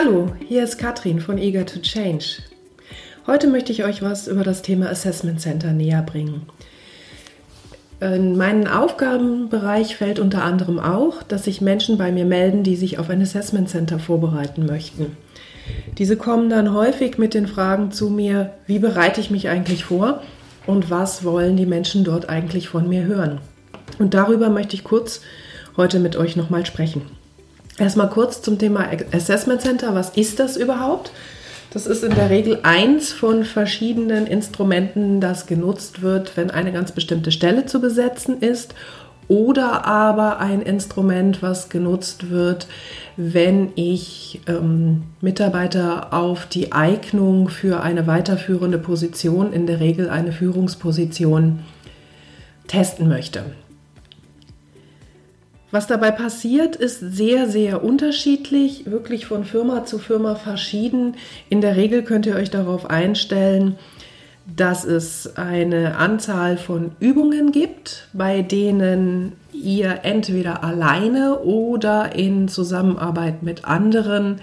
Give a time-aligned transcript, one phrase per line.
[0.00, 2.40] Hallo, hier ist Katrin von Eager to Change.
[3.26, 6.42] Heute möchte ich euch was über das Thema Assessment Center näher bringen.
[7.98, 13.00] In meinen Aufgabenbereich fällt unter anderem auch, dass sich Menschen bei mir melden, die sich
[13.00, 15.16] auf ein Assessment Center vorbereiten möchten.
[15.98, 20.22] Diese kommen dann häufig mit den Fragen zu mir, wie bereite ich mich eigentlich vor
[20.64, 23.40] und was wollen die Menschen dort eigentlich von mir hören.
[23.98, 25.22] Und darüber möchte ich kurz
[25.76, 27.17] heute mit euch nochmal sprechen.
[27.78, 29.94] Erstmal kurz zum Thema Assessment Center.
[29.94, 31.12] Was ist das überhaupt?
[31.70, 36.92] Das ist in der Regel eins von verschiedenen Instrumenten, das genutzt wird, wenn eine ganz
[36.92, 38.74] bestimmte Stelle zu besetzen ist
[39.28, 42.66] oder aber ein Instrument, was genutzt wird,
[43.18, 50.32] wenn ich ähm, Mitarbeiter auf die Eignung für eine weiterführende Position, in der Regel eine
[50.32, 51.60] Führungsposition,
[52.66, 53.44] testen möchte.
[55.70, 61.16] Was dabei passiert, ist sehr, sehr unterschiedlich, wirklich von Firma zu Firma verschieden.
[61.50, 63.76] In der Regel könnt ihr euch darauf einstellen,
[64.56, 73.42] dass es eine Anzahl von Übungen gibt, bei denen ihr entweder alleine oder in Zusammenarbeit
[73.42, 74.40] mit anderen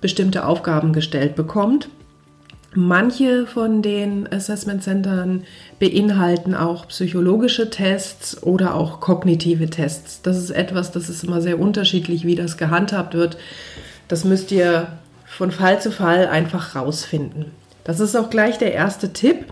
[0.00, 1.90] bestimmte Aufgaben gestellt bekommt.
[2.76, 5.44] Manche von den Assessment Centern
[5.78, 10.20] beinhalten auch psychologische Tests oder auch kognitive Tests.
[10.20, 13.38] Das ist etwas, das ist immer sehr unterschiedlich, wie das gehandhabt wird.
[14.08, 14.88] Das müsst ihr
[15.24, 17.46] von Fall zu Fall einfach rausfinden.
[17.82, 19.46] Das ist auch gleich der erste Tipp,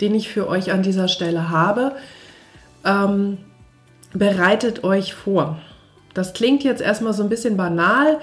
[0.00, 1.96] den ich für euch an dieser Stelle habe.
[2.84, 3.38] Ähm,
[4.12, 5.58] bereitet euch vor.
[6.14, 8.18] Das klingt jetzt erstmal so ein bisschen banal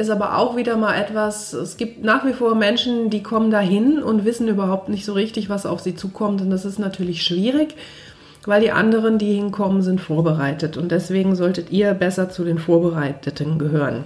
[0.00, 4.02] ist aber auch wieder mal etwas, es gibt nach wie vor Menschen, die kommen dahin
[4.02, 6.40] und wissen überhaupt nicht so richtig, was auf sie zukommt.
[6.40, 7.74] Und das ist natürlich schwierig,
[8.46, 10.76] weil die anderen, die hinkommen, sind vorbereitet.
[10.76, 14.04] Und deswegen solltet ihr besser zu den Vorbereiteten gehören.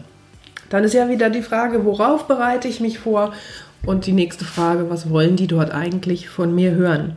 [0.69, 3.33] Dann ist ja wieder die Frage, worauf bereite ich mich vor?
[3.87, 7.17] Und die nächste Frage, was wollen die dort eigentlich von mir hören?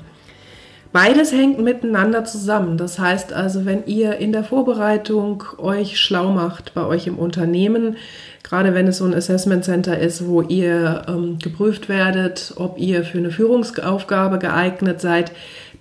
[0.94, 2.78] Beides hängt miteinander zusammen.
[2.78, 7.98] Das heißt also, wenn ihr in der Vorbereitung euch schlau macht bei euch im Unternehmen,
[8.44, 13.04] gerade wenn es so ein Assessment Center ist, wo ihr ähm, geprüft werdet, ob ihr
[13.04, 15.32] für eine Führungsaufgabe geeignet seid,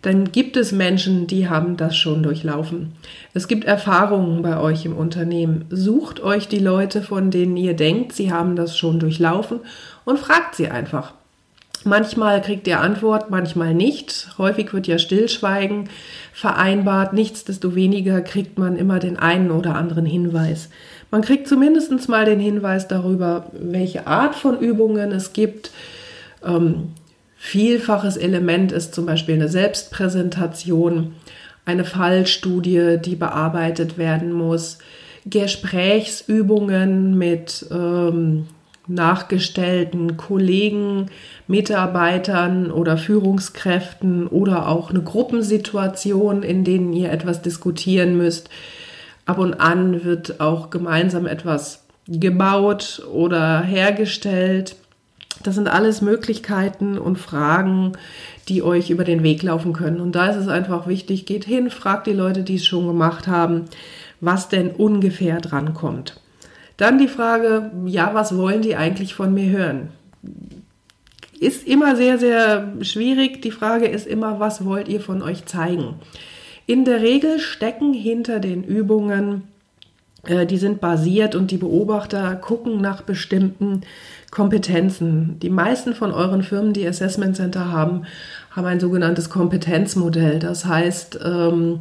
[0.03, 2.93] dann gibt es Menschen, die haben das schon durchlaufen.
[3.35, 5.65] Es gibt Erfahrungen bei euch im Unternehmen.
[5.71, 9.61] Sucht euch die Leute, von denen ihr denkt, sie haben das schon durchlaufen
[10.05, 11.15] und fragt sie einfach.
[11.87, 14.31] Manchmal kriegt ihr Antwort, manchmal nicht.
[14.39, 15.89] Häufig wird ja Stillschweigen
[16.33, 17.13] vereinbart.
[17.13, 20.69] Nichtsdestoweniger kriegt man immer den einen oder anderen Hinweis.
[21.13, 25.71] Man kriegt zumindest mal den Hinweis darüber, welche Art von Übungen es gibt.
[26.45, 26.89] Ähm,
[27.37, 31.15] vielfaches Element ist zum Beispiel eine Selbstpräsentation,
[31.67, 34.79] eine Fallstudie, die bearbeitet werden muss,
[35.25, 38.49] Gesprächsübungen mit ähm,
[38.87, 41.07] nachgestellten Kollegen,
[41.49, 48.49] Mitarbeitern oder Führungskräften oder auch eine Gruppensituation, in denen ihr etwas diskutieren müsst.
[49.25, 54.77] Ab und an wird auch gemeinsam etwas gebaut oder hergestellt.
[55.43, 57.93] Das sind alles Möglichkeiten und Fragen,
[58.49, 60.01] die euch über den Weg laufen können.
[60.01, 63.27] Und da ist es einfach wichtig, geht hin, fragt die Leute, die es schon gemacht
[63.27, 63.65] haben,
[64.21, 66.21] was denn ungefähr drankommt.
[66.77, 69.89] Dann die Frage, ja, was wollen die eigentlich von mir hören?
[71.39, 73.43] Ist immer sehr, sehr schwierig.
[73.43, 75.95] Die Frage ist immer, was wollt ihr von euch zeigen?
[76.67, 79.45] In der Regel stecken hinter den Übungen,
[80.25, 83.83] äh, die sind basiert und die Beobachter gucken nach bestimmten
[84.31, 85.39] Kompetenzen.
[85.41, 88.07] Die meisten von euren Firmen, die Assessment Center haben,
[88.51, 90.39] haben ein sogenanntes Kompetenzmodell.
[90.39, 91.81] Das heißt, ähm,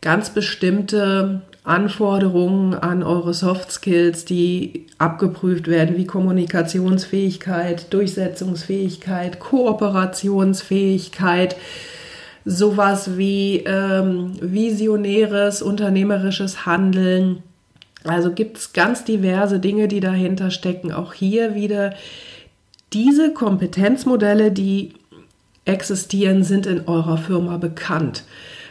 [0.00, 11.56] ganz bestimmte Anforderungen an eure Soft Skills, die abgeprüft werden, wie Kommunikationsfähigkeit, Durchsetzungsfähigkeit, Kooperationsfähigkeit,
[12.44, 17.42] sowas wie ähm, visionäres, unternehmerisches Handeln.
[18.04, 20.92] Also gibt es ganz diverse Dinge, die dahinter stecken.
[20.92, 21.94] Auch hier wieder
[22.92, 24.92] diese Kompetenzmodelle, die
[25.64, 28.22] existieren, sind in eurer Firma bekannt.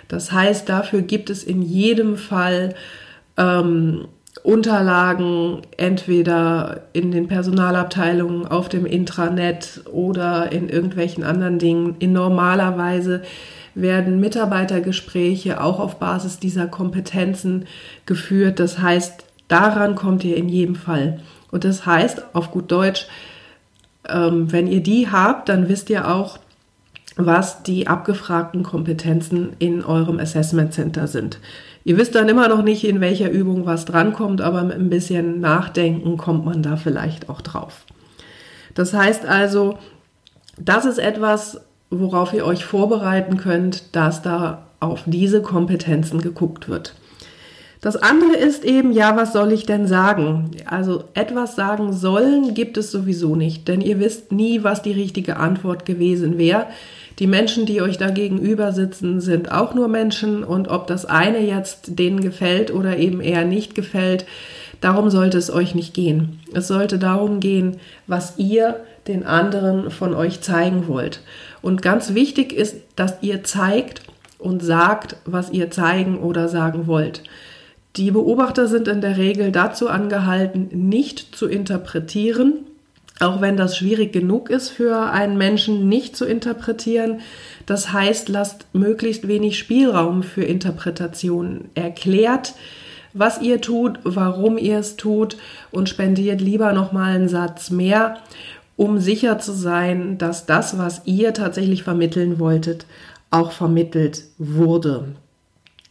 [0.07, 2.75] Das heißt, dafür gibt es in jedem Fall
[3.37, 4.07] ähm,
[4.43, 11.95] Unterlagen entweder in den Personalabteilungen, auf dem Intranet oder in irgendwelchen anderen Dingen.
[11.99, 13.23] In normaler Weise
[13.73, 17.65] werden Mitarbeitergespräche auch auf Basis dieser Kompetenzen
[18.05, 18.59] geführt.
[18.59, 21.19] Das heißt, daran kommt ihr in jedem Fall.
[21.51, 23.07] Und das heißt, auf gut Deutsch,
[24.07, 26.37] ähm, wenn ihr die habt, dann wisst ihr auch,
[27.17, 31.39] was die abgefragten Kompetenzen in eurem Assessment Center sind.
[31.83, 35.39] Ihr wisst dann immer noch nicht, in welcher Übung was drankommt, aber mit ein bisschen
[35.39, 37.85] Nachdenken kommt man da vielleicht auch drauf.
[38.73, 39.77] Das heißt also,
[40.57, 46.95] das ist etwas, worauf ihr euch vorbereiten könnt, dass da auf diese Kompetenzen geguckt wird.
[47.81, 50.51] Das andere ist eben, ja, was soll ich denn sagen?
[50.65, 55.37] Also etwas sagen sollen gibt es sowieso nicht, denn ihr wisst nie, was die richtige
[55.37, 56.67] Antwort gewesen wäre.
[57.19, 61.39] Die Menschen, die euch da gegenüber sitzen, sind auch nur Menschen und ob das eine
[61.39, 64.25] jetzt denen gefällt oder eben eher nicht gefällt,
[64.81, 66.39] darum sollte es euch nicht gehen.
[66.53, 71.21] Es sollte darum gehen, was ihr den anderen von euch zeigen wollt.
[71.61, 74.01] Und ganz wichtig ist, dass ihr zeigt
[74.37, 77.23] und sagt, was ihr zeigen oder sagen wollt.
[77.97, 82.65] Die Beobachter sind in der Regel dazu angehalten, nicht zu interpretieren,
[83.21, 87.21] auch wenn das schwierig genug ist für einen Menschen nicht zu interpretieren.
[87.65, 91.69] Das heißt, lasst möglichst wenig Spielraum für Interpretationen.
[91.73, 92.55] Erklärt,
[93.13, 95.37] was ihr tut, warum ihr es tut
[95.71, 98.17] und spendiert lieber noch mal einen Satz mehr,
[98.75, 102.85] um sicher zu sein, dass das, was ihr tatsächlich vermitteln wolltet,
[103.31, 105.15] auch vermittelt wurde.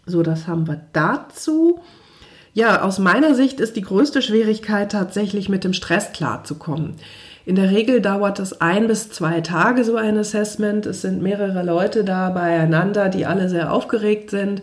[0.06, 1.80] So, das haben wir dazu.
[2.52, 6.94] Ja, aus meiner Sicht ist die größte Schwierigkeit tatsächlich mit dem Stress klarzukommen.
[7.46, 10.86] In der Regel dauert es ein bis zwei Tage so ein Assessment.
[10.86, 14.62] Es sind mehrere Leute da beieinander, die alle sehr aufgeregt sind.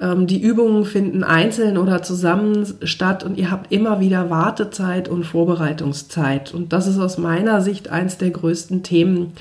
[0.00, 5.24] Ähm, die Übungen finden einzeln oder zusammen statt und ihr habt immer wieder Wartezeit und
[5.24, 6.54] Vorbereitungszeit.
[6.54, 9.32] Und das ist aus meiner Sicht eins der größten Themen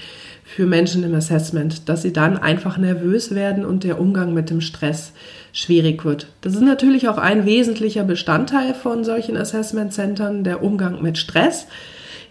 [0.44, 4.62] für Menschen im Assessment, dass sie dann einfach nervös werden und der Umgang mit dem
[4.62, 5.12] Stress
[5.51, 6.27] schwierig wird.
[6.42, 11.68] Das ist natürlich auch ein wesentlicher Bestandteil von solchen Assessment-Centern, der Umgang mit Stress.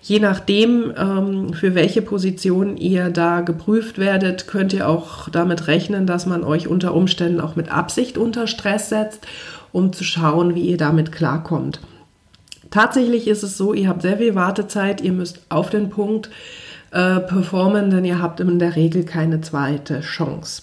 [0.08, 6.06] Je nachdem, ähm, für welche Position ihr da geprüft werdet, könnt ihr auch damit rechnen,
[6.06, 9.26] dass man euch unter Umständen auch mit Absicht unter Stress setzt,
[9.73, 11.81] um zu schauen, wie ihr damit klarkommt.
[12.70, 16.31] Tatsächlich ist es so, ihr habt sehr viel Wartezeit, ihr müsst auf den Punkt
[16.93, 20.62] äh, performen, denn ihr habt in der Regel keine zweite Chance.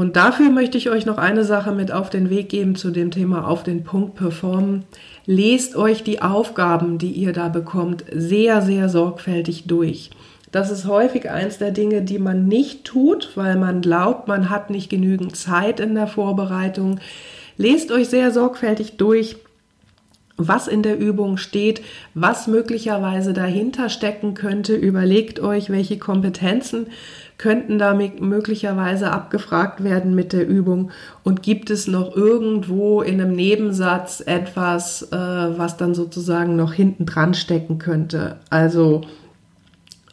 [0.00, 3.10] Und dafür möchte ich euch noch eine Sache mit auf den Weg geben zu dem
[3.10, 4.84] Thema auf den Punkt performen.
[5.26, 10.08] Lest euch die Aufgaben, die ihr da bekommt, sehr, sehr sorgfältig durch.
[10.52, 14.70] Das ist häufig eins der Dinge, die man nicht tut, weil man glaubt, man hat
[14.70, 16.98] nicht genügend Zeit in der Vorbereitung.
[17.58, 19.36] Lest euch sehr sorgfältig durch,
[20.48, 21.82] was in der Übung steht,
[22.14, 24.74] was möglicherweise dahinter stecken könnte.
[24.74, 26.86] Überlegt euch, welche Kompetenzen
[27.38, 30.90] könnten damit möglicherweise abgefragt werden mit der Übung
[31.24, 37.06] und gibt es noch irgendwo in einem Nebensatz etwas, äh, was dann sozusagen noch hinten
[37.06, 38.36] dran stecken könnte.
[38.50, 39.02] Also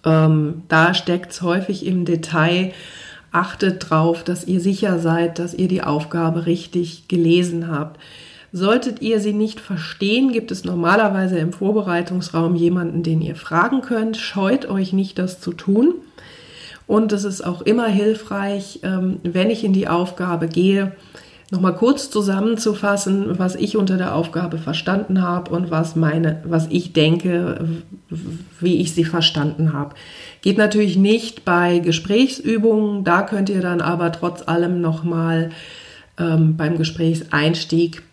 [0.05, 2.71] ähm, da steckt es häufig im Detail.
[3.33, 7.99] Achtet drauf, dass ihr sicher seid, dass ihr die Aufgabe richtig gelesen habt.
[8.51, 14.17] Solltet ihr sie nicht verstehen, gibt es normalerweise im Vorbereitungsraum jemanden, den ihr fragen könnt.
[14.17, 15.95] Scheut euch nicht, das zu tun.
[16.87, 20.93] Und es ist auch immer hilfreich, ähm, wenn ich in die Aufgabe gehe,
[21.51, 26.93] nochmal kurz zusammenzufassen, was ich unter der Aufgabe verstanden habe und was meine, was ich
[26.93, 27.67] denke,
[28.59, 29.95] wie ich sie verstanden habe.
[30.41, 35.51] Geht natürlich nicht bei Gesprächsübungen, da könnt ihr dann aber trotz allem nochmal
[36.17, 38.03] ähm, beim Gesprächseinstieg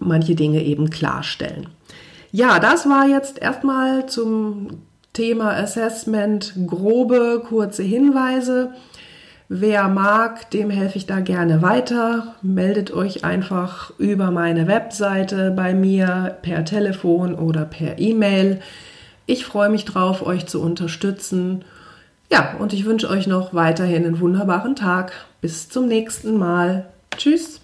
[0.00, 1.68] manche Dinge eben klarstellen.
[2.32, 4.68] Ja, das war jetzt erstmal zum
[5.12, 8.72] Thema Assessment grobe, kurze Hinweise.
[9.48, 12.36] Wer mag, dem helfe ich da gerne weiter.
[12.40, 18.60] Meldet euch einfach über meine Webseite bei mir per Telefon oder per E-Mail.
[19.26, 21.64] Ich freue mich drauf, euch zu unterstützen.
[22.30, 25.12] Ja, und ich wünsche euch noch weiterhin einen wunderbaren Tag.
[25.40, 26.86] Bis zum nächsten Mal.
[27.16, 27.59] Tschüss.